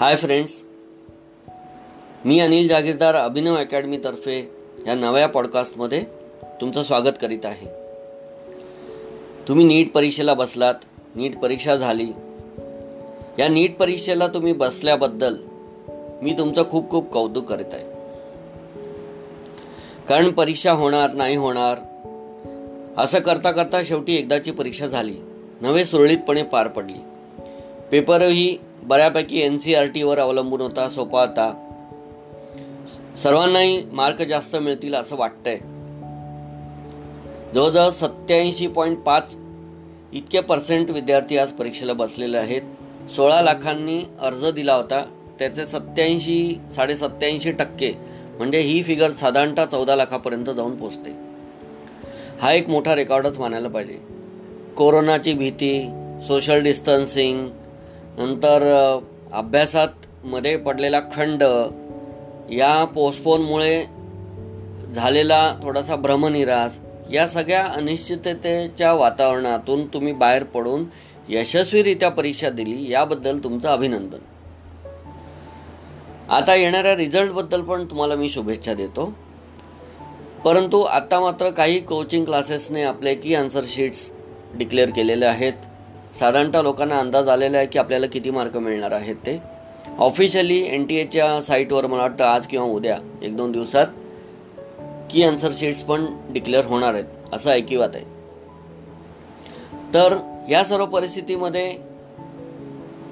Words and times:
Hi 0.00 0.16
friends 0.16 0.52
मी 2.24 2.40
अनिल 2.40 2.68
जागीरदार 2.68 3.14
अभिनव 3.14 3.56
अकॅडमीतर्फे 3.56 4.50
या 4.86 4.94
नव्या 4.94 5.26
पॉडकास्टमध्ये 5.26 6.04
तुमचं 6.60 6.82
स्वागत 6.82 7.14
करीत 7.22 7.46
आहे. 7.46 7.66
तुम्ही 9.48 9.66
नीट 9.66 9.92
परीक्षेला 9.92 10.34
बसलात 10.34 10.74
नीट 11.14 11.38
परीक्षा 11.38 11.76
झाली. 11.76 12.06
या 13.38 13.48
नीट 13.48 13.76
परीक्षेला 13.76 14.26
तुम्ही 14.26 14.52
बसल्याबद्दल 14.52 15.36
मी 16.22 16.32
तुमचं 16.38 16.70
खूप 16.70 16.90
खूप 16.90 17.12
कौतुक 17.12 17.44
करीत 17.44 17.72
आहे. 17.72 17.84
कारण 20.08 20.30
परीक्षा 20.30 20.72
होणार 20.72 21.12
नाही 21.12 21.36
होणार 21.36 21.78
असं 22.96 23.18
करता 23.18 23.50
करता 23.50 23.82
शेवटी 23.84 24.16
एकदाची 24.16 24.50
परीक्षा 24.50 24.86
झाली. 24.86 25.14
नवे 25.60 25.84
सुरळीतपणे 25.84 26.42
पार 26.42 26.68
पडली. 26.68 26.98
पेपरही 27.90 28.65
बऱ्यापैकी 28.86 29.40
एन 29.40 29.58
सी 29.58 29.74
आर 29.74 29.86
टीवर 29.86 30.18
अवलंबून 30.18 30.60
होता 30.60 30.88
सोपा 30.88 31.20
होता. 31.20 31.62
सर्वांनाही 33.16 33.84
मार्क 33.92 34.22
जास्त 34.22 34.56
मिळतील 34.56 34.94
असं 34.94 35.16
वाटतंय. 35.16 35.58
जवळजवळ 37.54 37.90
सत्याऐंशी 37.90 38.66
पॉईंट 38.66 38.98
पाच 38.98 39.36
इतके 40.12 40.40
पर्सेंट 40.40 40.90
विद्यार्थी 40.90 41.38
आज 41.38 41.52
परीक्षेला 41.52 41.92
बसलेले 41.92 42.36
आहेत. 42.36 42.62
सोळा 43.10 43.42
लाखांनी 43.42 44.02
अर्ज 44.22 44.46
दिला 44.46 44.74
होता. 44.74 45.04
त्याचे 45.38 45.66
सत्याऐंशी 45.66 46.58
साडे 46.76 46.96
सत्याऐंशी 46.96 47.52
टक्के 47.52 47.92
म्हणजे 48.36 48.60
ही 48.60 48.82
फिगर 48.82 49.10
साधारणतः 49.10 49.64
चौदा 49.64 49.96
लाखापर्यंत 49.96 50.46
जाऊन 50.46 50.76
पोचते. 50.76 51.10
हा 52.42 52.52
एक 52.52 52.68
मोठा 52.68 52.94
रेकॉर्डच 52.94 53.38
मानायला 53.38 53.68
पाहिजे. 53.68 53.98
कोरोनाची 54.76 55.32
भीती 55.32 55.90
सोशल 56.26 56.62
डिस्टन्सिंग 56.62 57.48
नंतर 58.18 58.62
अभ्यासात 59.32 59.88
मध्ये 60.24 60.56
पडलेला 60.56 61.00
खंड 61.00 61.42
या 62.52 62.84
पोस्टपोनमुळे 62.84 63.84
झालेला 64.94 65.56
थोडासा 65.62 65.96
भ्रमनिरास 65.96 66.78
या 67.12 67.28
सगळ्या 67.28 67.66
अनिश्चिततेच्या 67.66 68.92
वातावरणातून 68.92 69.86
तुम्ही 69.86 70.12
बाहेर 70.12 70.42
पडून 70.42 70.84
यशस्वीरित्या 71.28 72.08
परीक्षा 72.08 72.50
दिली 72.50 72.92
याबद्दल 72.92 73.38
तुमचं 73.38 73.68
अभिनंदन. 73.68 74.18
आता 76.30 76.54
येणाऱ्या 76.54 76.96
रिझल्टबद्दल 76.96 77.60
पण 77.60 77.84
तुम्हाला 77.84 78.14
मी 78.14 78.30
शुभेच्छा 78.30 78.74
देतो. 78.74 79.14
परंतु 80.44 80.80
आत्ता 80.80 81.20
मात्र 81.20 81.50
काही 81.50 81.80
कोचिंग 81.80 82.24
क्लासेसने 82.24 82.82
आपले 82.82 83.14
की 83.14 83.34
आन्सर 83.34 83.62
शीट्स 83.66 84.10
डिक्लेअर 84.54 84.90
केलेले 84.90 85.26
आहेत. 85.26 85.52
साधारणतः 86.18 86.62
लोकांना 86.62 86.98
अंदाज 86.98 87.28
आलेला 87.28 87.56
आहे 87.56 87.66
की 87.66 87.78
आपल्याला 87.78 88.06
किती 88.06 88.30
मार्क 88.30 88.56
मिळणार 88.56 88.90
आहेत 88.90 89.16
ते. 89.16 89.42
ऑफिशियली 89.98 90.66
एन 90.74 90.86
टी 90.86 90.96
एच्या 90.96 91.42
साईटवर 91.42 91.86
मला 91.86 92.02
वाटतं 92.02 92.24
आज 92.24 92.46
किंवा 92.46 92.66
उद्या 92.66 92.98
एक 93.22 93.36
दोन 93.36 93.52
दिवसात 93.52 93.86
की 95.10 95.22
आन्सर 95.22 95.50
शीट्स 95.52 95.82
पण 95.82 96.06
डिक्लेअर 96.30 96.64
होणार 96.64 96.94
आहेत 96.94 97.04
असं 97.32 97.50
ऐकिवात 97.50 97.88
आहे. 97.94 98.04
तर 99.94 100.16
या 100.50 100.64
सर्व 100.64 100.86
परिस्थितीमध्ये 100.86 101.76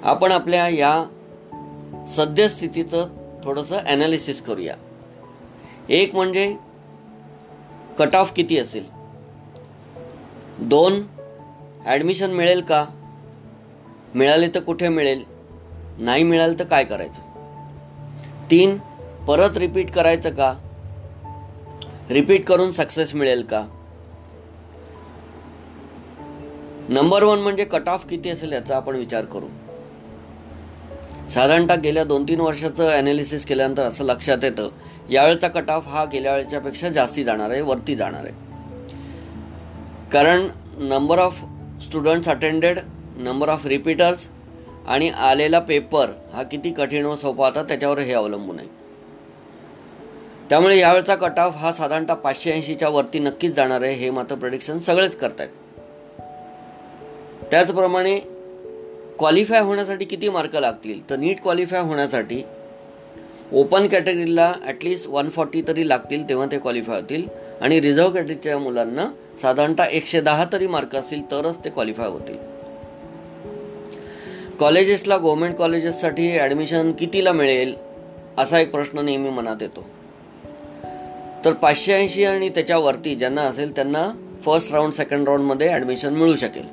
आपण 0.02 0.32
आपल्या 0.32 0.69
या 0.69 1.05
सद्यस्थितीचं 2.16 3.08
थोडंसं 3.44 3.77
ॲनालिसिस 3.77 4.42
करूया. 4.42 4.75
एक 5.88 6.14
म्हणजे 6.14 6.56
कट 7.98 8.16
ऑफ 8.16 8.32
किती 8.32 8.58
असेल? 8.58 8.84
दोन 10.58 11.02
ॲडमिशन 11.87 12.31
मिळेल 12.31 12.61
का? 12.61 12.87
मिळाले 14.15 14.49
तर 14.49 14.61
कुठे 14.61 14.89
मिळेल? 14.89 15.25
नाही 15.99 16.22
मिळालं 16.22 16.59
तर 16.59 16.65
काय 16.65 16.84
करायचं? 16.84 17.22
तीन 18.50 18.78
परत 19.27 19.56
रिपीट 19.56 19.91
करायचं 19.91 20.31
का? 20.31 20.55
रिपीट 22.11 22.47
करून 22.47 22.73
सक्सेस 22.73 23.15
मिळेल 23.15 23.43
का? 23.43 23.67
नंबर 26.89 27.23
वन 27.23 27.39
म्हणजे 27.39 27.65
कट 27.65 27.89
ऑफ 27.89 28.06
किती 28.06 28.31
असेल 28.31 28.53
याचा 28.53 28.77
आपण 28.77 28.97
विचार 28.97 29.25
करू. 29.25 29.47
साधारणतः 31.28 31.75
गेल्या 31.75 32.05
दोन 32.05 32.25
तीन 32.25 32.41
वर्षाचं 32.41 32.91
ॲनालिसिस 32.91 33.47
केल्यानंतर 33.47 33.83
असं 33.83 34.05
लक्षात 34.05 34.39
येतं 34.43 34.69
यावेळचा 35.11 35.49
कट 35.49 35.71
ऑफ 35.71 35.89
हा 35.89 36.05
गेल्या 36.05 36.37
वेळच्यापेक्षा 36.37 36.89
जास्ती 36.89 37.25
जाणार 37.25 37.50
आहे 37.50 37.61
वरती 37.61 37.94
जाणार 37.94 38.25
आहे. 38.25 38.33
कारण 40.12 40.49
number 40.78 41.19
of 41.19 41.44
students 41.94 42.28
attended 42.28 42.78
number 43.16 43.49
of 43.49 43.66
repeaters 43.66 44.19
आणि 44.88 45.10
आलेला 45.10 45.59
पेपर 45.59 46.10
हा 46.32 46.43
किती 46.43 46.72
कठीण 46.72 47.05
व 47.05 47.16
सोपा 47.16 47.47
होता 47.47 47.62
त्याच्यावर 47.62 47.99
हे 47.99 48.12
अवलंबून 48.12 48.59
आहे. 48.59 48.69
त्यामुळे 50.50 50.78
यावेळचा 50.78 51.15
कट 51.15 51.38
ऑफ 51.38 51.56
हा 51.56 51.72
साधारणतः 51.72 52.15
पाचशे 52.15 52.53
ऐंशीच्या 52.53 52.88
वरती 52.88 53.19
नक्कीच 53.19 53.53
जाणार 53.53 53.82
आहे 53.82 53.93
हे 53.93 54.10
मात्र 54.10 54.34
प्रडिक्शन 54.34 54.78
सगळेच 54.78 55.16
करतायत. 55.16 55.49
त्याचप्रमाणे 57.50 58.19
क्वालिफाय 59.19 59.61
होण्यासाठी 59.61 60.05
किती 60.05 60.28
मार्क 60.28 60.56
लागतील? 60.56 61.11
तर 61.11 61.16
नीट 61.16 61.43
क्वालिफाय 61.43 61.81
होण्यासाठी 61.81 62.43
ओपन 63.53 63.88
कॅटेगरीला 63.88 64.53
ॲटलिस्ट 64.66 65.06
वन 65.06 65.28
फॉर्टी 65.28 65.62
तरी 65.69 65.88
लागतील 65.88 66.28
तेव्हा 66.28 66.47
ते 66.53 66.59
क्वालिफाय 66.59 67.00
होतील. 67.00 67.44
आणि 67.64 67.80
रिझर्व्ह 67.80 68.12
कॅटेगरीच्या 68.12 68.58
मुलांना 68.58 69.06
साधारणतः 69.42 69.84
एकशे 69.84 70.20
दहा 70.20 70.44
तरी 70.52 70.66
मार्क 70.66 70.97
असतील 70.97 71.22
तरच 71.30 71.56
ते 71.64 71.70
क्वालिफाय 71.70 72.08
होतील. 72.08 72.36
कॉलेजेसला 74.60 75.16
गव्हर्मेंट 75.16 75.54
कॉलेजेससाठी 75.54 76.38
ॲडमिशन 76.38 76.92
कितीला 76.92 77.32
मिळेल 77.32 77.75
असा 78.38 78.58
एक 78.58 78.70
प्रश्न 78.70 78.98
नेहमी 78.98 79.30
मनात 79.30 79.56
येतो. 79.60 79.86
तर 81.44 81.52
पाचशे 81.52 81.92
ऐंशी 81.92 82.25
आणि 82.25 82.48
त्याच्यावरती 82.48 83.14
ज्यांना 83.14 83.42
असेल 83.42 83.75
त्यांना 83.75 84.08
फर्स्ट 84.44 84.72
राऊंड 84.72 84.92
सेकंड 84.92 85.28
राऊंडमध्ये 85.28 85.69
ॲडमिशन 85.69 86.14
मिळू 86.14 86.36
शकेल. 86.36 86.66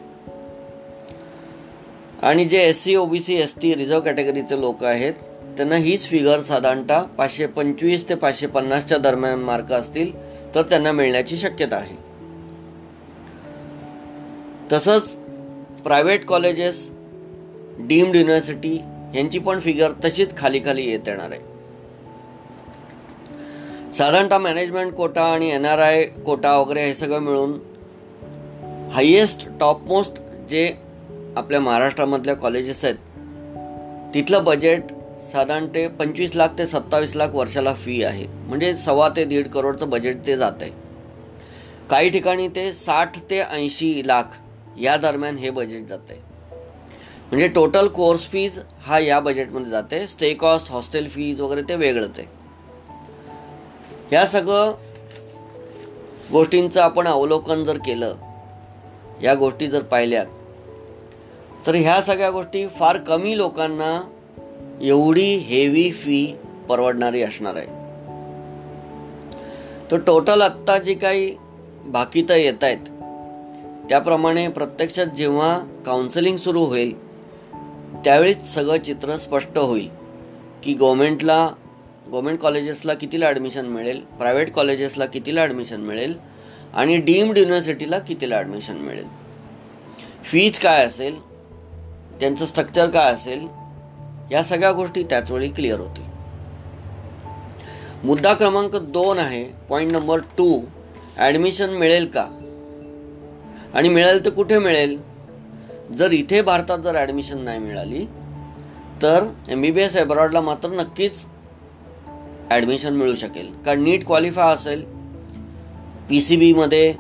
आणि 2.22 2.46
जे 2.46 2.62
S 2.62 2.84
C 2.84 2.96
O 2.96 3.06
B 3.06 3.19
C 3.19 3.35
S 3.35 3.56
T 3.62 3.75
reserve 3.75 4.03
कॅटेगरीचे 4.03 4.59
लोक 4.62 4.84
आहेत 4.84 5.13
त्यांना 5.58 5.75
हीच 5.75 6.08
फिगर 6.08 6.41
साधारणतः 6.41 7.02
पाचशे 7.02 7.46
पंचवीस 7.46 8.09
ते 8.09 8.16
पाचशे 8.16 8.47
पन्नासच्या 8.47 8.97
दरम्यान 8.97 9.40
मार्क 9.40 9.72
असतील 9.73 10.31
तर 10.56 10.62
त्यांना 10.62 10.92
मिळण्याची 10.92 11.38
शक्यता 11.38 11.76
आहे. 11.76 11.96
तसंच 14.72 15.16
प्रायव्हेट 15.84 16.26
कॉलेजेस 16.26 16.90
डीम्ड 17.80 18.16
युनिव्हर्सिटी 18.16 18.76
यांची 19.16 19.40
पण 19.40 19.60
फिगर 19.60 19.92
तशीच 20.06 20.38
खाली 20.38 20.60
खाली 20.60 20.90
येत 20.90 21.08
येणार 21.08 21.32
आहे. 21.32 21.52
साधारणतः 23.94 24.38
मॅनेजमेंट 24.38 24.94
कोटा 24.94 25.24
आणि 25.24 25.50
एन 25.50 25.66
आर 25.66 25.80
आय 25.80 26.04
कोटा 26.04 26.58
वगैरे 26.58 26.86
हे 26.86 26.94
सगळं 26.94 27.20
मिळून 27.20 27.60
हायेस्ट 28.92 29.48
टॉप 29.60 29.82
मोस्ट 29.88 30.22
जे 30.50 30.74
आपल्या 31.38 31.60
महाराष्ट्रामधल्या 31.60 32.36
कॉलेजेस 32.36 32.86
आहेत 32.86 32.96
तिथलं 34.14 34.44
बजेट 34.44 34.82
साधारण 35.31 35.68
ते 35.75 35.88
पंचवीस 36.00 36.36
लाख 36.36 36.50
ते 36.58 36.66
सत्तावीस 36.68 37.16
लाख 37.16 37.30
वर्षाला 37.34 37.74
फी 37.75 38.02
आहे. 38.03 38.25
म्हणजे 38.47 38.74
सव्वा 38.75 39.08
ते 39.16 39.25
दीड 39.25 39.47
करोडचं 39.50 39.90
बजेट 39.90 40.25
ते 40.28 40.38
जात 40.38 40.62
आहे 40.62 40.72
काही 41.90 42.09
ठिकाणी 42.09 42.47
ते 42.56 42.72
साठ 42.74 43.18
ते 43.30 43.40
ऐंशी 43.41 44.02
लाख 44.08 44.38
या 44.80 44.96
दरम्यान 44.97 45.38
हे 45.38 45.50
बजेट 45.50 45.88
जात 45.88 46.09
आहे 46.09 46.20
म्हणजे 47.31 47.47
टोटल 47.47 47.88
कोर्स 47.88 48.25
फीज 48.30 48.59
हा 48.86 49.00
या 49.00 49.20
बजेटमध्ये 49.20 49.72
जाते 49.72 50.06
स्टे 50.08 50.34
कॉस्ट 50.34 50.72
हॉस्टेल 50.72 51.08
फीज 51.09 51.41
वगैरे 51.41 51.62
ते 51.70 51.75
वेगळंच 51.75 52.20
आहे. 52.20 52.28
ह्या 54.09 54.25
सगळं 54.28 54.72
गोष्टींचं 56.31 56.81
आपण 56.81 57.08
अवलोकन 57.08 57.64
जर 57.64 57.78
केलं 57.85 58.16
या 59.22 59.34
गोष्टी 59.35 59.67
जर 59.67 59.84
पाहिल्यात 59.84 60.26
तर 61.67 61.76
ह्या 61.76 62.02
सगळ्या 62.02 62.29
गोष्टी 62.32 62.66
फार 62.79 62.97
कमी 63.08 63.38
लोकांना 63.38 64.00
एवढी 64.82 65.36
हेवी 65.38 65.90
फी 65.92 66.26
परवडणारी 66.70 67.22
असणार 67.24 67.56
आहे. 67.56 67.80
तर 69.92 69.98
टोटल 69.98 70.42
आत्ता 70.42 70.78
जी 70.78 70.94
काही 70.94 71.36
बाकीतं 71.86 72.36
येत 72.36 72.64
आहेत 72.64 72.90
त्याप्रमाणे 73.90 74.48
प्रत्यक्षात 74.48 75.08
जेव्हा 75.08 75.58
काउन्सिलिंग 75.86 76.38
सुरू 76.38 76.64
होईल 76.64 76.94
त्यावेळीच 78.04 78.46
सगळं 78.54 78.78
चित्र 78.78 79.18
स्पष्ट 79.18 79.58
होईल 79.58 79.88
की 80.64 80.74
गव्हर्मेंटला 80.74 81.48
गव्हर्मेंट 82.08 82.40
कॉलेजेसला 82.40 82.94
कितीला 82.94 83.28
ॲडमिशन 83.28 83.66
मिळेल 83.66 84.00
प्रायव्हेट 84.20 84.52
कॉलेजेसला 84.54 85.06
कितीला 85.06 85.42
ॲडमिशन 85.42 85.82
मिळेल 85.82 86.14
आणि 86.74 86.98
डीम्ड 86.98 87.38
युनिव्हर्सिटीला 87.38 88.00
कितीला 88.00 88.38
ॲडमिशन 88.38 88.78
मिळेल. 88.78 89.06
फीज 90.24 90.60
काय 90.60 90.86
असेल 90.86 91.20
त्यांचं 92.20 92.46
स्ट्रक्चर 92.46 92.90
काय 92.90 93.14
असेल 93.14 93.48
या 94.32 94.44
सगळ्या 94.44 94.72
गोष्टी 94.72 95.04
त्याचवेळी 95.04 95.50
क्लिअर 95.50 95.80
होतील. 95.80 96.04
मुद्दा 98.04 98.34
क्रमांक 98.34 98.76
दोन 98.76 99.20
आहे 99.20 99.44
पॉईंट 99.70 99.92
नंबर 99.92 100.20
टू 100.38 100.60
ॲडमिशन 101.18 101.70
मिळेल 101.70 102.06
का? 102.06 102.26
आणि 103.74 103.90
मिळेल 103.90 104.24
तर 104.26 104.30
कुठे 104.30 104.60
मिळेल? 104.60 104.98
जर 105.98 106.12
इथे 106.12 106.42
भारतात 106.42 106.80
जर 106.80 106.96
ॲडमिशन 106.96 107.40
नाही 107.40 107.60
मिळाली 107.60 108.06
तर 109.02 109.26
एम 109.50 109.62
बी 109.62 109.72
बी 109.72 109.82
एस 109.82 109.96
एब्रॉडला 109.96 110.42
मात्र 110.42 110.70
नक्कीच 110.70 111.24
ॲडमिशन 112.50 112.94
मिळू 112.94 113.16
शकेल. 113.16 113.52
कारण 113.66 113.84
नीट 113.84 114.06
क्वालिफाय 114.06 114.54
असेल 114.54 114.84
पी 116.10 116.22
सी 116.22 116.36
बीमध्ये 116.38 116.94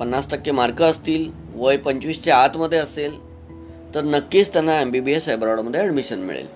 पन्नास 0.00 0.30
टक्के 0.30 0.52
मार्क 0.52 0.82
असतील 0.82 1.28
वय 1.54 1.76
पंचवीसच्या 1.76 2.36
आतमध्ये 2.36 2.78
असेल 2.78 3.18
तर 3.94 4.04
नक्कीच 4.04 4.52
त्यांना 4.52 4.80
एम 4.80 4.90
बी 4.90 5.00
बी 5.00 5.12
एस 5.12 5.28
एब्रॉडमध्ये 5.28 5.80
ॲडमिशन 5.80 6.18
मिळेल. 6.18 6.46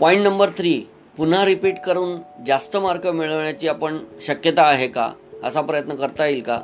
पॉईंट 0.00 0.24
नंबर 0.24 0.48
थ्री 0.48 0.88
पुन्हा 1.16 1.44
रिपीट 1.44 1.78
करून 1.86 2.16
जास्त 2.46 2.76
मार्क 2.76 3.06
मिळवण्याची 3.06 3.68
आपण 3.68 3.98
शक्यता 4.20 4.62
आहे 4.62 4.88
का? 4.88 5.12
असा 5.44 5.60
प्रयत्न 5.60 5.94
करता 5.94 6.26
येईल 6.26 6.42
का? 6.42 6.60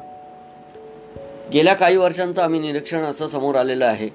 गेल्या 1.53 1.75
काही 1.75 1.97
वर्षांचं 1.97 2.43
आम्ही 2.43 2.61
निरीक्षण 2.61 3.03
असं 3.03 3.29
समोर 3.29 3.55
आलेलं 3.55 3.87
आहे 3.87 4.09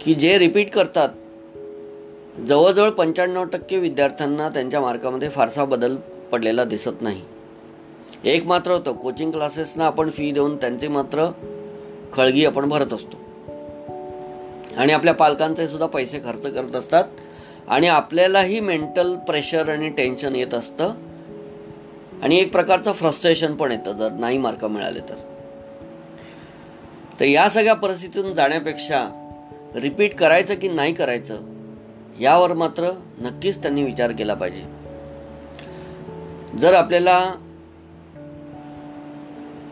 की 0.00 0.14
जे 0.14 0.38
रिपीट 0.38 0.70
करतात 0.70 1.08
जवळजवळ 2.48 2.90
पंच्याण्णव 2.90 3.44
टक्के 3.44 3.78
विद्यार्थ्यांना 3.78 4.48
त्यांच्या 4.48 4.80
मार्कामध्ये 4.80 5.28
फारसा 5.28 5.64
बदल 5.64 5.96
पडलेला 6.32 6.64
दिसत 6.64 7.02
नाही. 7.02 7.22
एक 8.24 8.46
मात्र 8.46 8.72
होतं 8.72 8.92
कोचिंग 8.92 9.30
क्लासेसना 9.30 9.86
आपण 9.86 10.10
फी 10.10 10.30
देऊन 10.30 10.56
त्यांचे 10.56 10.88
मात्र 10.88 11.26
खळगी 12.12 12.46
आपण 12.46 12.68
भरत 12.68 12.92
असतो. 12.92 13.16
आणि 14.76 14.92
आपल्या 14.92 15.14
पालकांचे 15.14 15.68
सुद्धा 15.68 15.86
पैसे 15.86 16.18
खर्च 16.18 16.46
करत 16.46 16.76
असतात. 16.76 17.04
आणि 17.68 17.88
आपल्यालाही 17.88 18.60
मेंटल 18.60 19.16
प्रेशर 19.16 19.68
आणि 19.68 19.88
टेन्शन 19.88 20.36
येत 20.36 20.54
असतं. 20.54 20.94
आणि 22.22 22.36
एक 22.36 22.52
प्रकारचं 22.52 22.92
फ्रस्ट्रेशन 22.92 23.54
पण 23.54 23.72
येतं 23.72 23.92
जर 23.92 24.12
नाही 24.12 24.38
मार्क 24.38 24.64
मिळाले 24.64 25.00
तर. 25.00 25.16
तर 27.20 27.24
या 27.24 27.48
सगळ्या 27.48 27.74
परिस्थितीतून 27.74 28.34
जाण्यापेक्षा 28.34 29.24
रिपीट 29.74 30.14
करायचं 30.14 30.54
की 30.54 30.68
नाही 30.68 30.94
करायचं 30.94 31.38
यावर 32.20 32.52
मात्र 32.52 32.90
नक्कीच 33.18 33.62
त्यांनी 33.62 33.82
विचार 33.82 34.12
केला 34.12 34.34
पाहिजे. 34.34 34.64
जर 36.58 36.74
आपल्याला 36.74 37.34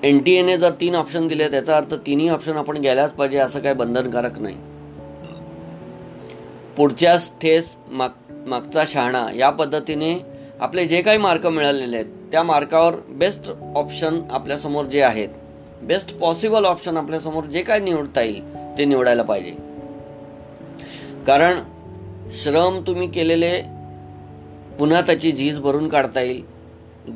एन 0.02 0.22
टी 0.22 0.34
एने 0.34 0.56
जर 0.56 0.70
तीन 0.70 0.94
ऑप्शन 0.94 1.28
दिले 1.28 1.48
त्याचा 1.48 1.76
अर्थ 1.76 1.94
तिन्ही 1.94 2.28
ऑप्शन 2.28 2.56
आपण 2.56 2.76
गेल्याच 2.76 3.10
पाहिजे 3.10 3.38
असं 3.38 3.58
काही 3.58 3.75
बंधनकारक 3.75 4.38
नाही. 4.38 4.56
पुढच्याच 6.76 7.31
ठेस 7.43 7.76
माग 7.90 8.08
मागचा 8.46 8.84
शहाणा 8.87 9.26
या 9.37 9.50
पद्धतीने 9.50 10.19
आपले 10.61 10.84
जे 10.84 11.02
काही 11.02 11.19
मार्क 11.19 11.46
मिळालेले 11.46 11.96
आहेत 11.96 12.06
त्या 12.32 12.43
मार्कावर 12.43 12.94
बेस्ट 13.08 13.50
ऑप्शन 13.76 14.20
आपल्यासमोर 14.31 14.84
जे 14.84 15.02
आहेत 15.02 15.28
बेस्ट 15.82 16.17
पॉसिबल 16.19 16.64
ऑप्शन 16.64 16.96
आपल्यासमोर 16.96 17.44
जे 17.44 17.62
काय 17.62 17.81
निवडता 17.81 18.20
येईल 18.20 18.55
ते 18.78 18.84
निवडायला 18.84 19.23
पाहिजे. 19.23 19.50
कारण 21.26 21.58
श्रम 22.43 22.81
तुम्ही 22.87 23.11
केलेले 23.11 23.61
पुन्हा 24.79 25.00
त्याची 25.00 25.32
झीज 25.32 25.58
भरून 25.58 25.88
काढता 25.88 26.20
येईल. 26.20 26.43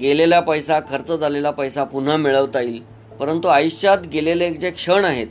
गेलेला 0.00 0.40
पैसा 0.40 0.80
खर्च 0.80 1.12
झालेला 1.12 1.50
पैसा 1.50 1.84
पुन्हा 1.84 2.16
मिळवता 2.16 2.60
येईल. 2.60 2.82
परंतु 3.20 3.48
आयुष्यात 3.48 3.98
गेलेले 4.12 4.50
जे 4.50 4.70
क्षण 4.70 5.04
आहेत 5.04 5.26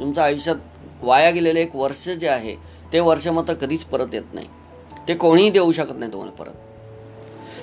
तुमचं 0.00 0.22
आयुष्यात 0.22 0.56
वाया 1.02 1.30
गेलेले 1.30 1.60
एक 1.60 1.76
वर्ष 1.76 2.08
जे 2.08 2.28
आहे 2.28 2.69
ते 2.92 3.00
वर्ष 3.00 3.26
मात्र 3.26 3.54
कधीच 3.54 3.84
परत 3.84 4.06
येत 4.12 4.34
नाही. 4.34 4.46
ते 5.08 5.14
कोणीही 5.14 5.50
देऊ 5.50 5.72
शकत 5.72 5.98
नाही 5.98 6.12
तुम्हाला 6.12 6.32
परत. 6.32 6.52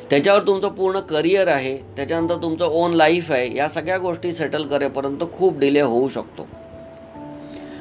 त्याच्यावर 0.09 0.41
तुमचं 0.47 0.69
पूर्ण 0.69 0.99
करिअर 0.99 1.47
आहे 1.47 1.77
त्याच्यानंतर 1.77 2.35
तुमचं 2.35 2.65
ओन 2.65 2.93
लाईफ 2.93 3.31
आहे 3.31 3.55
या 3.55 3.69
सगळ्या 3.69 3.97
गोष्टी 3.97 4.33
सेटल 4.33 4.63
करेपर्यंत 4.67 5.23
खूप 5.33 5.59
डिले 5.59 5.81
होऊ 5.81 6.09
शकतो. 6.09 6.47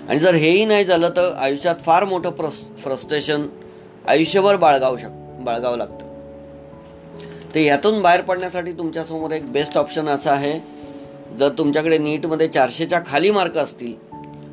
आणि 0.08 0.18
जर 0.18 0.34
हेही 0.34 0.64
नाही 0.64 0.84
झालं 0.84 1.08
तर 1.08 1.32
आयुष्यात 1.32 1.76
फार 1.86 2.04
मोठं 2.04 2.30
प्रस 2.30 2.70
फ्रस्ट्रेशन 2.78 3.46
आयुष्यभर 4.08 4.56
बाळगावू 4.56 4.96
शक 4.96 5.40
बाळगावं 5.40 5.76
लागतं. 5.76 6.06
तर 7.54 7.60
यातून 7.60 8.02
बाहेर 8.02 8.20
पडण्यासाठी 8.20 8.72
तुमच्यासमोर 8.72 9.30
एक 9.30 9.52
बेस्ट 9.52 9.78
ऑप्शन 9.78 10.08
असं 10.08 10.30
आहे. 10.30 10.76
जर 11.38 11.48
तुमच्याकडे 11.48 11.98
नीटमध्ये 11.98 12.46
चारशेच्या 12.46 13.00
खाली 13.06 13.30
मार्क 13.30 13.56
असतील 13.56 13.94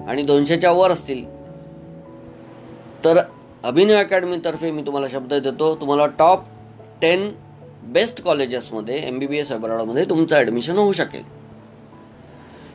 आणि 0.07 0.23
दोनशेच्या 0.23 0.71
वर 0.71 0.91
असतील 0.91 1.42
तर 3.03 3.19
अभिनय 3.63 3.93
अकॅडमीतर्फे 3.93 4.71
मी 4.71 4.81
तुम्हाला 4.81 5.07
शब्द 5.07 5.33
देतो. 5.33 5.75
तुम्हाला 5.75 6.05
टॉप 6.19 6.43
टेन 7.01 7.29
बेस्ट 7.93 8.21
कॉलेजेसमध्ये 8.23 8.97
एम 9.07 9.17
बी 9.19 9.27
बी 9.27 9.37
एस 9.37 9.51
अब्रॉडमध्ये 9.51 10.05
तुमचं 10.05 10.35
ॲडमिशन 10.35 10.77
होऊ 10.77 10.91
शकेल. 10.91 11.23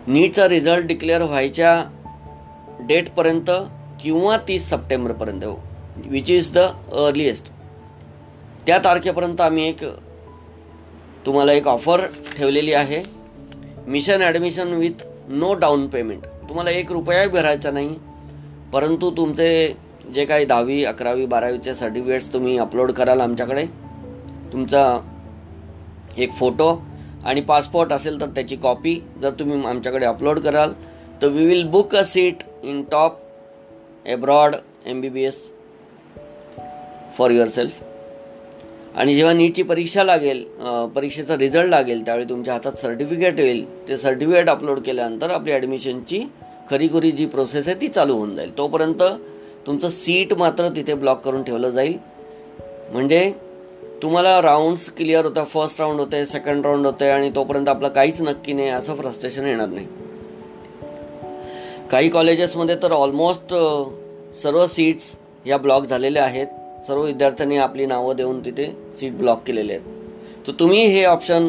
नीटचा 0.07 0.49
रिझल्ट 0.49 0.87
डिक्लेअर 0.87 1.23
व्हायच्या 1.23 1.73
डेटपर्यंत 2.89 3.51
किंवा 4.03 4.37
तीस 4.49 4.69
सप्टेंबरपर्यंत 4.69 5.45
विच 6.07 6.31
इज 6.31 6.51
द 6.53 6.59
अर्लिएस्ट 6.59 7.51
त्या 8.67 8.79
तारखेपर्यंत 8.79 9.41
आम्ही 9.41 9.69
एक 9.69 9.85
तुम्हाला 11.27 11.53
एक 11.53 11.67
ऑफर 11.69 12.01
ठेवलेली 12.37 12.73
आहे. 12.73 13.03
Mission 13.87 14.23
admission 14.23 14.73
with 14.75 15.05
no 15.31 15.53
down 15.55 15.87
payment 15.89 16.27
तुम्हाला 16.49 16.71
एक 16.71 16.93
रुपया 16.93 17.27
भरायचा 17.29 17.71
नाही. 17.71 17.97
परंतु 18.73 19.11
तुमचे 19.17 19.49
जे 20.15 20.25
काही 20.25 20.45
दहावी 20.45 20.85
अकरावी 20.85 21.27
बारावीचे 21.27 21.75
सर्टिफिकेट्स 21.75 22.33
तुम्ही 22.33 22.57
अपलोड 22.59 22.93
कराल 22.93 23.21
आमच्याकडे 23.21 23.65
तुमचा 24.53 24.85
एक 26.17 26.33
फोटो 26.33 26.71
आणि 27.25 27.41
पासपोर्ट 27.41 27.93
असेल 27.93 28.21
तर 28.21 28.29
त्याची 28.35 28.57
कॉपी 28.57 29.01
जर 29.23 29.31
तुम्ही 29.39 29.65
आमच्याकडे 29.67 30.07
अपलोड 30.07 30.39
कराल 30.39 30.73
तर 31.23 31.29
we 31.29 31.45
will 31.47 31.65
book 31.69 31.95
a 31.97 32.03
seat 32.05 32.43
in 32.63 32.83
top 32.93 33.19
abroad 34.07 34.57
M 34.87 35.01
B 35.01 35.09
B 35.09 35.25
S 35.25 35.37
for 37.19 37.31
yourself 37.49 37.83
आणि 38.97 39.15
जेव्हा 39.15 39.33
नीटची 39.35 39.63
परीक्षा 39.63 40.05
लागेल 40.05 40.43
परीक्षेचा 40.95 41.37
रिझल्ट 41.39 41.69
लागेल 41.71 42.05
त्यावेळी 42.05 42.29
तुमच्या 42.29 42.55
हातात 42.55 42.79
सर्टिफिकेट 42.83 43.41
येईल. 43.41 43.65
ते 43.89 43.97
सर्टिफिकेट 43.99 44.49
अपलोड 44.51 44.79
केल्यानंतर 44.87 45.31
आपली 45.31 45.53
ॲडमिशनची 45.53 46.21
खरीखुरी 46.71 47.11
जी 47.11 47.27
प्रोसेस 47.27 47.69
आहे 47.69 47.81
ती 47.81 47.89
चालू 47.89 48.15
होऊन 48.15 48.35
जाईल. 48.37 48.57
तोपर्यंत 48.59 49.03
तुमचं 49.69 49.91
सीट 49.91 50.33
मात्र 50.35 50.69
तिथे 50.69 50.95
ब्लॉक 50.95 51.21
करून 51.21 51.43
ठेवलं 51.43 51.71
जाईल. 51.71 51.99
म्हणजे 52.93 53.33
तुम्हाला 54.03 54.43
राऊंड्स 54.43 54.91
क्लिअर 54.91 55.25
होतं 55.25 55.45
फर्स्ट 55.45 55.81
राऊंड 55.81 56.01
होते 56.01 56.27
सेकंड 56.27 56.67
राऊंड 56.67 56.87
होते 56.87 57.09
आणि 57.11 57.31
तोपर्यंत 57.31 57.69
आपलं 57.69 57.89
काहीच 57.89 58.21
नक्की 58.23 58.53
नाही 58.53 58.69
असं 58.69 58.95
फ्रस्ट्रेशन 58.95 59.47
येणार 59.47 59.69
नाही. 59.69 59.87
काही 61.91 62.09
कॉलेजेसमध्ये 62.09 62.77
तर 62.83 62.93
ऑलमोस्ट 62.93 63.55
सर्व 64.43 64.67
सीट्स 64.67 65.05
या 65.47 65.59
ब्लॉक 65.59 65.87
झालेल्या 65.87 66.25
आहेत. 66.25 66.47
सर्व 66.87 67.03
विद्यार्थ्यांनी 67.03 67.57
आपली 67.57 67.87
नावं 67.87 68.17
देऊन 68.17 68.45
तिथे 68.45 68.77
सीट 69.01 69.13
ब्लॉक 69.13 69.43
केलेले 69.47 69.73
आहेत. 69.73 69.85
तर 70.47 70.53
तुम्ही 70.53 70.87
हे 70.87 71.05
ऑप्शन 71.05 71.49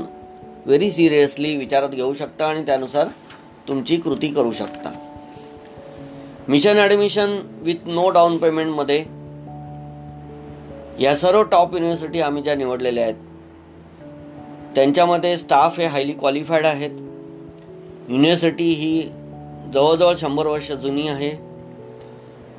व्हेरी 0.65 0.91
सिरियसली 0.91 1.57
विचारात 1.57 1.89
घेऊ 1.89 2.13
शकता 2.13 2.45
आणि 2.45 2.65
त्यानुसार 2.65 3.07
तुमची 3.67 3.97
कृती 3.97 4.27
करू 4.27 4.51
शकता. 4.51 4.98
Mission 6.49 6.77
admission 6.79 7.35
with 7.63 7.87
no 7.87 8.09
down 8.09 8.37
पेमेंटमध्ये 8.37 8.97
या 11.03 11.15
सर्व 11.15 11.41
टॉप 11.51 11.73
युनिव्हर्सिटी 11.73 12.21
आम्ही 12.21 12.43
ज्या 12.43 12.55
निवडलेल्या 12.55 13.03
आहेत 13.03 13.15
त्यांच्यामध्ये 14.75 15.35
स्टाफ 15.37 15.79
हे 15.79 15.85
हायली 15.85 16.13
क्वालिफाईड 16.13 16.65
आहेत. 16.65 16.89
युनिव्हर्सिटी 18.09 18.71
ही 18.71 19.01
जवळजवळ 19.73 20.13
शंभर 20.15 20.47
वर्ष 20.47 20.71
जुनी 20.71 21.07
आहे. 21.07 21.29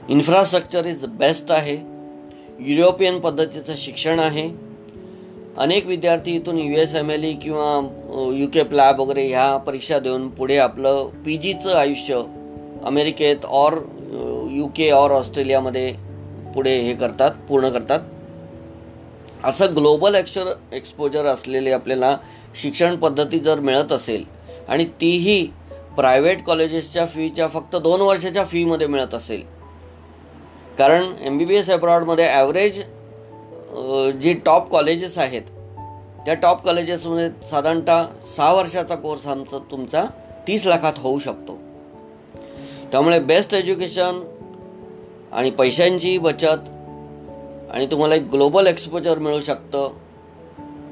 इन्फ्रास्ट्रक्चर 0.09 0.87
इज 0.87 1.05
बेस्ट 1.19 1.51
आहे. 1.53 1.77
युरोपियन 2.61 3.21
पद्धतीचं 3.21 3.75
शिक्षण 3.77 4.21
आहे. 4.21 4.49
अनेक 5.59 5.87
विद्यार्थी 5.87 6.37
इथून 6.37 6.59
U 6.59 6.77
S 6.81 6.95
M 6.95 7.11
L 7.11 7.25
E 7.25 7.33
किंवा 7.43 8.35
यू 8.37 8.47
के 8.55 8.63
प्लॅब 8.63 9.01
वगैरे 9.01 9.27
ह्या 9.29 9.57
परीक्षा 9.57 9.99
देऊन 9.99 10.29
पुढे 10.29 10.59
आपलं 10.59 11.09
पी 11.25 11.37
जीचं 11.37 11.77
आयुष्य 11.79 12.23
अमेरिकेत 12.87 13.45
और 13.45 13.75
यू 14.51 14.67
के 14.77 14.91
और 14.93 15.11
ऑस्ट्रेलियामध्ये 15.11 15.93
पुढे 16.55 16.77
हे 16.77 16.95
करतात 16.95 17.31
पूर्ण 17.49 17.69
करतात. 17.69 18.01
असं 19.45 19.75
ग्लोबल 19.77 20.15
एक्शर 20.15 20.53
एक्सपोजर 20.73 21.27
असलेले 21.27 21.73
आपल्याला 21.73 22.17
शिक्षण 22.63 22.97
पद्धती 22.97 23.39
जर 23.39 23.61
मिळत 23.61 23.93
असेल 23.93 24.25
आणि 24.69 24.85
तीही 25.01 25.45
प्रायव्हेट 25.97 26.43
कॉलेजेसच्या 26.45 27.07
फीच्या 27.07 27.49
फक्त 27.49 27.77
दोन 27.77 28.01
वर्षाच्या 28.01 28.45
फीमध्ये 28.45 28.87
मिळत 28.87 29.15
असेल. 29.15 29.43
कारण 30.79 31.13
एम 31.23 31.39
बी 31.39 31.45
बी 31.45 31.57
एस 31.57 31.71
अब्रॉडमध्ये 31.71 32.29
ॲव्हरेज 32.29 32.81
जी 34.23 34.33
टॉप 34.47 34.71
कॉलेजेस 34.71 35.17
आहेत 35.19 35.43
त्या 36.27 36.35
टॉप 36.35 36.63
कॉलेजेसमध्ये 36.65 37.29
साधारणतः 37.51 38.05
सहा 38.37 38.53
वर्षाचा 38.53 38.95
कोर्स 38.95 39.27
आमचा 39.27 39.59
तुमचा 39.71 40.05
तीस 40.47 40.67
लाखात 40.67 40.99
होऊ 40.99 41.19
शकतो. 41.19 41.59
त्यामुळे 42.93 43.19
बेस्ट 43.19 43.55
एज्युकेशन 43.55 44.21
आणि 45.33 45.51
पैशांची 45.51 46.19
बचत 46.19 46.69
आणि 47.71 47.87
तुम्हाला 47.87 48.15
एक 48.15 48.23
ग्लोबल 48.23 48.67
एक्सपोजर 48.67 49.19
मिळू 49.19 49.41
शकतं. 49.41 49.91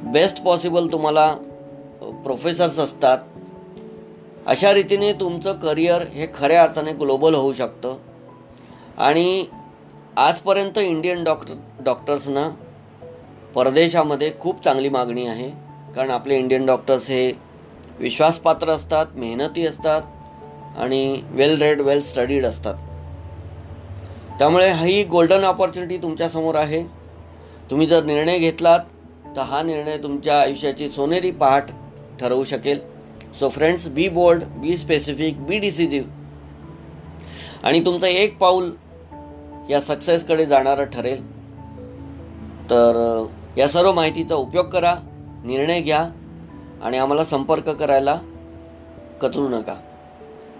बेस्ट 0.02 0.42
पॉसिबल 0.42 0.86
तुम्हाला 0.86 1.34
प्रोफेसर्स 2.00 2.78
असतात. 2.78 3.18
अशा 4.46 4.74
रीतीने 4.74 5.12
तुमचं 5.12 5.52
करिअर 5.52 6.02
हे 6.02 6.26
खऱ्या 6.34 6.62
अर्थाने 6.62 6.92
ग्लोबल 6.92 7.34
होऊ 7.34 7.52
शकतं. 7.52 7.96
आणि 8.98 9.46
आजपर्यंत 10.16 10.78
इंडियन 10.78 11.24
डॉक्टर 11.24 11.54
डॉक्टर्सना 11.84 12.54
परदेशामध्ये 13.54 14.32
खूप 14.40 14.64
चांगली 14.64 14.88
मागणी 14.88 15.26
आहे. 15.26 15.48
कारण 15.94 16.10
आपले 16.10 16.38
इंडियन 16.38 16.66
डॉक्टर्स 16.66 17.08
हे 17.08 17.32
विश्वासपात्र 17.98 18.68
असतात 18.68 19.06
मेहनती 19.14 19.66
असतात. 19.66 20.02
आणि 20.78 21.22
वेल 21.30 21.62
रेड 21.62 21.80
वेल 21.80 22.02
स्टडीड 22.02 22.44
असतात. 22.44 22.74
त्यामुळे 24.38 24.72
ही 24.72 25.04
गोल्डन 25.04 25.44
ऑपॉर्च्युनिटी 25.44 26.02
तुमच्यासमोर 26.02 26.54
आहे. 26.54 26.84
तुम्ही 27.70 27.86
जर 27.86 28.04
निर्णय 28.04 28.38
घेतलात 28.38 28.80
तर 29.36 29.40
हा 29.40 29.62
निर्णय 29.62 29.96
तुमच्या 29.96 30.40
आयुष्याची 30.40 30.88
सोनेरी 30.88 31.30
पहाट 31.30 31.62
ठरवू 32.20 32.44
शकेल. 32.44 32.80
So 33.38 33.48
friends 33.48 33.88
be 33.88 34.08
bold 34.08 34.44
be 34.44 34.76
specific 34.76 35.46
be 35.46 35.58
decisive 35.58 36.08
आणि 37.62 37.80
तुमचं 37.80 38.06
एक 38.06 38.38
पाऊल 38.38 38.70
या 39.70 39.80
सक्सेसकडे 39.80 40.46
जाणारं 40.46 40.84
ठरेल. 40.84 41.38
तर 42.70 43.24
या 43.56 43.68
सर्व 43.68 43.92
माहितीचा 43.92 44.34
उपयोग 44.34 44.66
करा 44.66 44.94
निर्णय 45.44 45.80
घ्या 45.80 46.10
आणि 46.82 46.98
आम्हाला 46.98 47.24
संपर्क 47.24 47.68
करायला 47.68 48.18
कचरू 49.22 49.48
नका. 49.48 49.74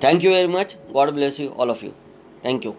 Thank you 0.05 0.31
very 0.31 0.49
much 0.49 0.75
God 0.95 1.11
bless 1.11 1.39
you 1.41 1.49
all 1.59 1.71
of 1.71 1.83
you 1.85 1.91
thank you 2.45 2.73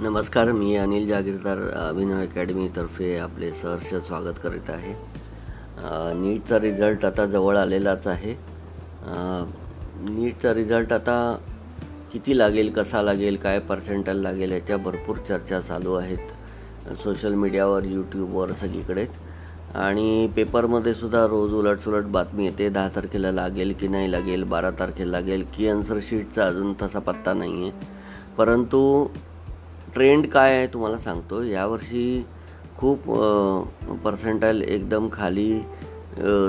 नमस्कार 0.00 0.52
मी 0.52 0.76
अनिल 0.76 1.06
जागीरदार 1.08 1.58
अभिनव 1.58 2.20
अकॅडमीतर्फे 2.22 3.16
आपले 3.18 3.50
सहर्ष 3.52 3.94
स्वागत 4.06 4.38
करीत 4.42 4.70
आहे. 4.70 4.94
नीटचा 6.14 6.58
रिझल्ट 6.60 7.04
आता 7.04 7.26
जवळ 7.26 7.56
आलेलाच 7.56 8.06
आहे. 8.06 8.34
नीटचा 10.10 10.54
रिझल्ट 10.54 10.92
आता 10.92 11.16
किती 12.12 12.36
लागेल 12.38 12.70
कसा 12.72 13.02
लागेल 13.02 13.36
काय 13.42 13.58
पर्सेंटल 13.68 14.16
लागेल 14.22 14.52
याच्या 14.52 14.76
भरपूर 14.76 15.16
चर्चा 15.28 15.60
चालू 15.60 15.94
आहेत. 15.94 16.94
सोशल 17.02 17.34
मीडियावर 17.34 17.84
यूट्यूबवर 17.84 18.52
सगळीकडेच. 18.52 19.10
आणि 19.74 20.26
पेपरमध्ये 20.36 20.92
सुद्धा 20.94 21.24
रोज 21.26 21.52
उलटसुलट 21.54 22.06
बातमी 22.12 22.44
येते 22.44 22.68
दहा 22.68 22.88
तारखेला 22.96 23.30
लागेल 23.32 23.72
की 23.80 23.88
नाही 23.88 24.10
लागेल 24.12 24.42
बारा 24.44 24.70
तारखेला 24.78 25.10
लागेल 25.10 25.44
की 25.54 25.68
आन्सर 25.68 25.98
शीटचा 26.02 26.46
अजून 26.46 26.72
तसा 26.82 26.98
पत्ता 26.98 27.32
नाही 27.34 27.62
आहे 27.62 27.70
परंतु 28.38 28.82
ट्रेंड 29.94 30.26
काय 30.26 30.56
आहे 30.56 30.66
तुम्हाला 30.72 30.98
सांगतो 30.98 31.42
यावर्षी 31.42 32.24
खूप 32.78 33.10
पर्सेंटाईल 34.04 34.62
एकदम 34.62 35.08
खाली 35.12 35.52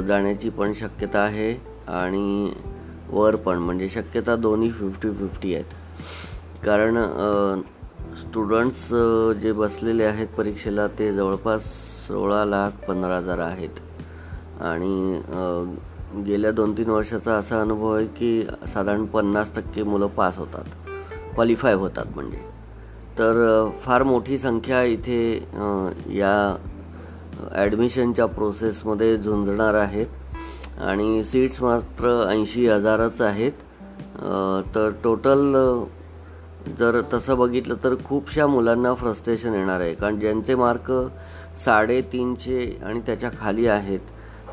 जाण्याची 0.08 0.50
पण 0.50 0.74
शक्यता 0.74 1.20
आहे. 1.20 1.52
आणि 1.88 2.52
वर 3.14 3.36
पण 3.36 3.58
म्हणजे 3.58 3.90
शक्यता 3.90 4.36
दोन्ही 4.36 4.72
फिफ्टी 4.72 5.10
फिफ्टी 5.12 5.54
आहेत. 5.56 5.74
कारण 6.66 6.98
स्टुडंट्स 8.20 8.88
जे 9.42 9.52
बसलेले 9.52 10.04
आहेत 10.04 10.28
परीक्षेला 10.38 10.88
ते 11.00 11.12
जवळपास 11.14 11.64
सोळा 12.08 12.44
लाख 12.46 12.86
पंधरा 12.88 13.18
हजार 13.18 13.40
आहेत. 13.40 13.80
आणि 14.62 15.22
गेल्या 16.26 16.52
दोन 16.52 16.78
तीन 16.78 16.90
वर्षाचा 16.90 17.36
असा 17.36 17.60
अनुभव 17.62 17.94
आहे 17.96 18.06
की 18.08 18.42
साधारण 18.74 19.06
पन्नास 19.06 19.56
टक्के 19.56 19.84
मुलं 19.84 20.08
पास 20.08 20.38
होतात. 20.38 20.64
क्वालिफाय 21.34 21.74
होतात 21.74 22.06
म्हणजे. 22.16 22.42
तर 23.20 23.70
फार 23.84 24.04
मोठी 24.04 24.38
संख्या 24.40 24.82
इथे 24.84 25.34
या 26.18 26.56
ॲडमिशनच्या 27.52 28.26
प्रोसेसमध्ये 28.26 29.18
झुंजणार 29.18 29.74
आहेत. 29.76 30.08
आणि 30.82 31.24
सीट्स 31.24 31.62
मात्र 31.62 32.10
ऐंशी 32.30 32.68
हजारच 32.68 33.22
आहेत. 33.22 33.52
तर 34.76 34.90
टोटल 35.04 35.56
जर 36.80 37.00
तसं 37.14 37.38
बघितलं 37.38 37.76
तर 37.84 37.96
खूपशा 38.06 38.48
मुलांना 38.48 38.94
फ्रस्ट्रेशन 38.96 39.54
येणार 39.54 39.80
आहे. 39.82 39.94
कारण 39.94 40.20
ज्यांचे 40.20 40.56
मार्क 40.56 40.92
साडेतीनशे 41.66 42.66
आणि 42.86 43.00
त्याच्याखाली 43.06 43.68
आहेत 43.68 44.00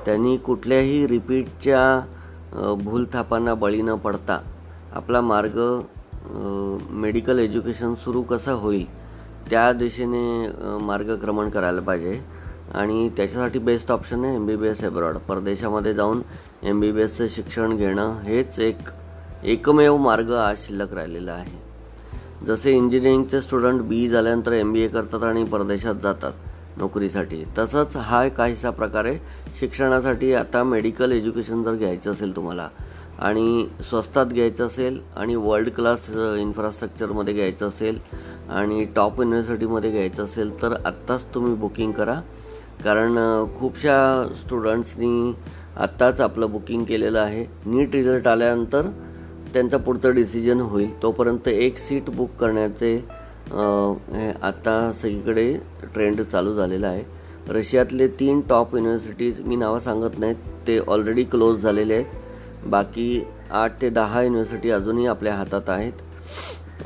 त्यांनी 0.07 0.37
कुठल्याही 0.37 1.07
रिपीटच्या 1.09 2.75
भूलथापांना 2.83 3.55
बळी 3.55 3.83
न 3.83 3.95
पडता 3.95 4.39
आपला 4.95 5.21
मार्ग 5.21 5.59
मेडिकल 6.93 7.39
एज्युकेशन 7.39 7.95
सुरू 7.95 8.23
कसं 8.23 8.53
होईल 8.53 8.85
त्या 9.51 9.73
दिशेने 9.73 10.49
मार्गक्रमण 10.87 11.49
करायला 11.51 11.81
पाहिजे. 11.81 12.21
आणि 12.75 13.09
त्याच्यासाठी 13.17 13.59
बेस्ट 13.59 13.91
ऑप्शन 13.93 14.25
आहे 14.25 14.35
M 14.35 14.47
B 14.47 14.57
B 14.57 14.69
S 14.69 14.83
abroad 14.85 15.17
परदेशामध्ये 15.29 15.95
जाऊन 15.95 16.21
एम 16.63 16.81
बी 16.81 16.91
बी 16.93 17.03
एसचं 17.03 17.27
शिक्षण 17.31 17.77
घेणं 17.77 18.19
हेच 18.25 18.59
एक 18.59 18.89
एकमेव 19.45 19.97
मार्ग 19.97 20.33
आज 20.33 20.57
शिल्लक 20.67 20.93
राहिलेला 20.95 21.33
आहे. 21.33 21.59
जसे 22.47 22.73
इंजिनिअरिंगचे 22.73 23.41
स्टुडंट 23.43 23.81
बी 23.83 24.09
झाल्यानंतर 24.09 24.53
एम 24.53 24.73
बी 24.73 24.81
ए 24.81 24.89
करतात 24.89 25.25
आणि 25.25 25.45
परदेशात 25.45 25.95
जातात 26.03 26.79
नोकरीसाठी 26.79 27.43
तसंच 27.59 27.97
हा 27.97 28.27
काहीसा 28.29 28.71
प्रकारे 28.71 29.17
शिक्षणासाठी 29.61 30.33
आता 30.35 30.63
मेडिकल 30.65 31.13
एज्युकेशन 31.13 31.63
जर 31.63 31.75
घ्यायचं 31.75 32.13
असेल 32.13 32.35
तुम्हाला 32.37 32.69
आणि 33.19 33.67
स्वस्तात 33.89 34.27
घ्यायचं 34.27 34.67
असेल 34.67 35.01
आणि 35.17 35.35
वर्ल्ड 35.37 35.71
क्लास 35.71 36.11
इन्फ्रास्ट्रक्चरमध्ये 36.41 37.35
घ्यायचं 37.35 37.69
असेल 37.69 37.99
आणि 38.51 38.85
टॉप 38.97 39.21
युनिव्हर्सिटीमध्ये 39.21 39.91
घ्यायचं 39.91 40.25
असेल 40.25 40.61
तर 40.63 40.75
आत्ताच 40.85 41.25
तुम्ही 41.35 41.55
बुकिंग 41.55 41.93
करा. 41.93 42.21
कारण 42.85 43.19
खूपशा 43.59 43.99
स्टुडंट्सनी 44.37 45.33
आत्ताच 45.77 46.21
आपलं 46.21 46.51
बुकिंग 46.53 46.85
केलेलं 46.85 47.19
आहे. 47.19 47.45
नीट 47.67 47.95
रिझल्ट 47.95 48.29
आल्यानंतर 48.29 48.87
त्यांचं 49.53 49.77
पुढचं 49.77 50.15
डिसिजन 50.15 50.61
होईल. 50.61 50.91
तोपर्यंत 51.03 51.49
एक 51.49 51.79
सीट 51.79 52.11
बुक 52.11 52.31
करण्याचे 52.41 52.95
हे 54.15 54.31
आत्ता 54.43 54.93
सगळीकडे 54.93 55.53
ट्रेंड 55.95 56.21
चालू 56.23 56.55
झालेला 56.55 56.89
आहे. 56.89 57.03
रशियातले 57.49 58.09
तीन 58.21 58.41
टॉप 58.49 58.75
युनिव्हर्सिटीज 58.77 59.41
मी 59.41 59.57
नावं 59.57 59.79
सांगत 59.81 60.19
नाहीत 60.19 60.37
ते 60.67 60.79
ऑलरेडी 60.79 61.25
क्लोज 61.25 61.63
झालेले 61.63 61.95
आहेत. 61.95 62.67
बाकी 62.67 63.23
आठ 63.51 63.81
ते 63.83 63.91
दहा 63.91 64.23
युनिव्हर्सिटी 64.23 64.71
अजूनही 64.71 65.07
आपल्या 65.07 65.35
हातात 65.35 65.69
आहेत. 65.69 65.93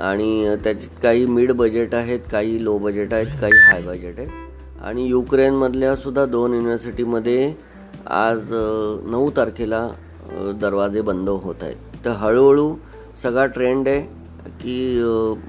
आणि 0.00 0.56
त्याच्यात 0.64 1.02
काही 1.02 1.26
मिड 1.26 1.52
बजेट 1.52 1.94
आहेत 1.94 2.20
काही 2.32 2.64
लो 2.64 2.78
बजेट 2.78 3.14
आहेत 3.14 3.40
काही 3.40 3.58
हाय 3.66 3.82
बजेट 3.82 4.18
आहेत. 4.18 4.43
आणि 4.84 5.06
युक्रेनमधल्या 5.08 5.94
सुद्धा 5.96 6.24
दोन 6.26 6.54
युनिव्हर्सिटीमध्ये 6.54 7.52
आज 8.06 8.52
नऊ 9.10 9.30
तारखेला 9.36 9.86
दरवाजे 10.60 11.00
बंद 11.00 11.28
होत 11.28 11.62
आहेत. 11.62 11.76
तर 12.04 12.10
हळूहळू 12.10 12.74
सगळा 13.22 13.46
ट्रेंड 13.46 13.88
आहे 13.88 14.00
की 14.60 15.02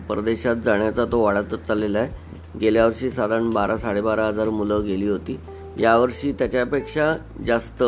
परदेशात 0.09 0.55
जाण्याचा 0.65 1.05
तो 1.05 1.21
वाढतच 1.23 1.65
चाललेला 1.67 1.99
आहे. 1.99 2.23
गेल्या 2.59 2.85
वर्षी 2.85 3.09
साधारण 3.09 3.49
बारा 3.53 3.77
साडेबारा 3.77 4.27
हजार 4.27 4.49
मुलं 4.49 4.85
गेली 4.85 5.07
होती. 5.09 5.37
यावर्षी 5.79 6.31
त्याच्यापेक्षा 6.31 7.13
जास्त 7.45 7.83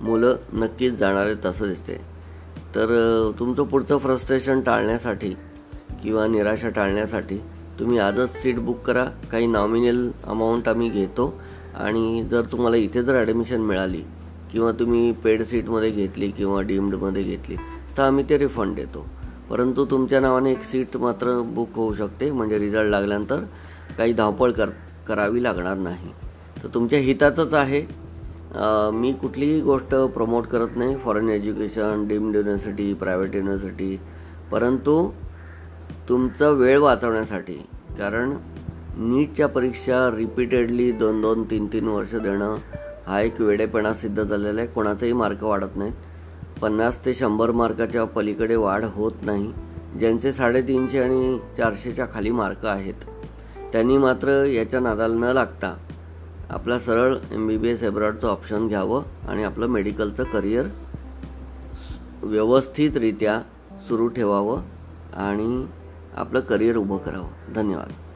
मुलं 0.00 0.36
नक्कीच 0.52 0.92
जाणार 0.92 1.26
आहेत 1.26 1.46
असं 1.46 1.68
दिसते 1.68 1.94
तर 2.74 2.90
तुमचं 3.38 3.64
पुढचं 3.64 3.98
फ्रस्ट्रेशन 3.98 4.60
टाळण्यासाठी 4.60 5.34
किंवा 6.02 6.26
निराशा 6.26 6.68
टाळण्यासाठी 6.68 7.38
तुम्ही 7.80 7.98
आजच 7.98 8.36
सीट 8.42 8.58
बुक 8.58 8.80
करा. 8.86 9.04
काही 9.32 9.46
नॉमिनल 9.46 10.08
अमाऊंट 10.24 10.68
आम्ही 10.68 10.88
घेतो. 10.90 11.32
आणि 11.76 12.22
जर 12.30 12.42
तुम्हाला 12.52 12.76
इथे 12.76 13.02
जर 13.02 13.16
ॲडमिशन 13.16 13.60
मिळाली 13.60 14.02
किंवा 14.52 14.70
तुम्ही 14.78 15.10
पेड 15.24 15.42
सीटमध्ये 15.42 15.90
घेतली 15.90 16.30
किंवा 16.30 16.60
डीम्डमध्ये 16.62 17.22
घेतली 17.22 17.56
तर 17.96 18.02
आम्ही 18.02 18.24
ते 18.28 18.38
रिफंड 18.38 18.74
देतो. 18.76 19.04
परंतु 19.50 19.84
तुमच्या 19.90 20.20
नावाने 20.20 20.50
एक 20.52 20.62
सीट 20.64 20.96
मात्र 20.96 21.40
बुक 21.54 21.76
होऊ 21.76 21.92
शकते. 21.94 22.30
म्हणजे 22.30 22.58
रिझल्ट 22.58 22.90
लागल्यानंतर 22.90 23.44
काही 23.98 24.12
धावपळ 24.12 24.50
कर 24.50 24.70
करावी 25.08 25.42
लागणार 25.42 25.76
नाही. 25.78 26.12
तर 26.62 26.68
तुमच्या 26.74 26.98
हिताचंच 26.98 27.54
आहे. 27.54 27.80
मी 28.92 29.12
कुठलीही 29.20 29.60
गोष्ट 29.60 29.94
प्रमोट 30.14 30.46
करत 30.46 30.76
नाही. 30.76 30.96
Foreign 31.04 31.28
education 31.30 32.06
deemed 32.08 32.36
university 32.36 32.92
private 32.94 33.36
university 33.36 33.96
परंतु 34.52 35.10
तुमचा 36.08 36.48
वेळ 36.48 36.78
वाचवण्यासाठी. 36.78 37.54
कारण 37.98 38.34
नीटच्या 38.96 39.46
परीक्षा 39.48 40.16
रिपीटेडली 40.16 40.92
दोन 40.92 41.20
दोन 41.20 41.42
तीन 41.42 41.66
तीन 41.66 41.88
वर्ष 41.88 42.14
देणं 42.14 42.56
हा 43.06 43.20
एक 43.20 43.40
वेडेपणा 43.40 43.94
सिद्ध 43.94 44.22
झालेला 44.22 44.60
आहे. 44.60 44.68
कोणाचाही 44.68 45.12
मार्क 45.12 45.42
वाढत 45.42 45.76
नाहीत. 45.76 45.92
पन्नास 46.62 47.04
ते 47.04 47.14
शंभर 47.14 47.50
मार्काच्या 47.50 48.04
पलीकडे 48.04 48.56
वाढ 48.56 48.84
होत 48.84 49.12
नाही. 49.22 49.52
ज्यांचे 49.98 50.32
साडेतीनशे 50.32 50.98
आणि 50.98 51.38
चारशेच्या 51.56 52.06
खाली 52.14 52.30
मार्क 52.30 52.66
आहेत. 52.66 52.94
त्यांनी 53.72 53.98
मात्र 53.98 54.44
याच्या 54.44 54.80
नादाला 54.80 55.14
न 55.14 55.24
लागता 55.24 55.76
आपला 56.50 56.78
सरळ 56.78 57.16
एम 57.32 57.46
बी 57.46 57.56
बी 57.56 57.68
एस 57.68 57.82
एब्रॉडचं 57.82 58.28
ऑप्शन 58.28 58.68
घ्यावं 58.68 59.02
आणि 59.28 59.44
आपलं 59.44 59.66
मेडिकलचं 59.66 60.24
करिअर 60.24 60.66
व्यवस्थितरित्या 62.22 63.40
सुरू 63.88 64.08
ठेवावं 64.08 64.60
आणि 65.16 65.66
आपलं 66.14 66.40
करिअर 66.40 66.76
उभं 66.76 66.98
करावं. 66.98 67.54
धन्यवाद. 67.54 68.09